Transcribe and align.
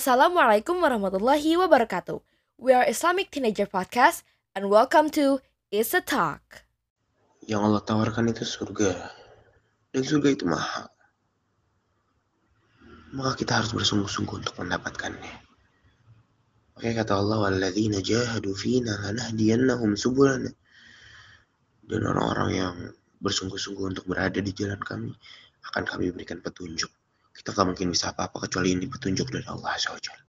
Assalamualaikum 0.00 0.80
warahmatullahi 0.80 1.60
wabarakatuh. 1.60 2.24
We 2.56 2.72
are 2.72 2.88
Islamic 2.88 3.28
Teenager 3.28 3.68
Podcast 3.68 4.24
and 4.56 4.72
welcome 4.72 5.12
to 5.12 5.44
Is 5.68 5.92
a 5.92 6.00
Talk. 6.00 6.64
Yang 7.44 7.68
Allah 7.68 7.82
tawarkan 7.84 8.32
itu 8.32 8.48
surga. 8.48 8.96
Dan 9.92 10.00
surga 10.00 10.32
itu 10.32 10.48
mahal. 10.48 10.88
Maka 13.12 13.44
kita 13.44 13.60
harus 13.60 13.76
bersungguh-sungguh 13.76 14.40
untuk 14.40 14.56
mendapatkannya. 14.56 15.36
Oke 16.80 16.96
kata 16.96 17.20
Allah, 17.20 17.52
"Walladzina 17.52 18.00
jahadu 18.00 18.56
fina 18.56 19.04
lanahdiyannahum 19.04 20.00
subulana." 20.00 20.48
Dan 21.84 22.08
orang-orang 22.08 22.50
yang 22.56 22.74
bersungguh-sungguh 23.20 23.92
untuk 23.92 24.08
berada 24.08 24.40
di 24.40 24.48
jalan 24.56 24.80
kami 24.80 25.12
akan 25.68 25.84
kami 25.84 26.08
berikan 26.08 26.40
petunjuk. 26.40 26.88
Kita 27.40 27.56
tak 27.56 27.72
mungkin 27.72 27.88
bisa 27.88 28.12
apa-apa 28.12 28.44
kecuali 28.44 28.76
ini 28.76 28.84
petunjuk 28.84 29.32
dari 29.32 29.48
Allah 29.48 29.72
SWT. 29.80 30.29